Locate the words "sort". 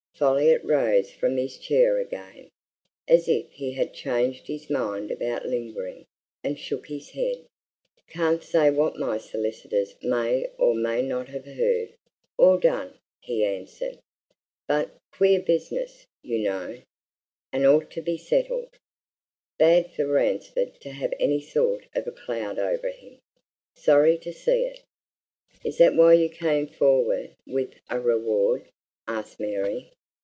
21.41-21.87